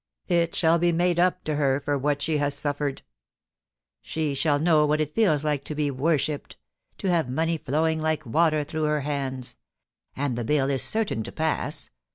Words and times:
It 0.41 0.55
shall 0.55 0.79
be 0.79 0.91
made 0.91 1.19
up 1.19 1.43
to 1.43 1.57
her 1.57 1.79
for 1.79 1.95
what 1.95 2.23
she 2.23 2.37
has 2.37 2.55
suffered 2.55 3.03
She 4.01 4.33
shall 4.33 4.57
know 4.57 4.83
what 4.83 4.99
it 4.99 5.13
feels 5.13 5.45
like 5.45 5.63
to 5.65 5.75
be 5.75 5.91
worshipped— 5.91 6.57
to 6.97 7.09
have 7.11 7.29
money 7.29 7.59
flowing 7.59 8.01
like 8.01 8.25
water 8.25 8.63
through 8.63 8.85
her 8.85 9.01
hands.... 9.01 9.57
And 10.15 10.35
the 10.35 10.43
bill 10.43 10.71
is 10.71 10.81
certain 10.81 11.21
to 11.21 11.31
pass. 11.31 11.91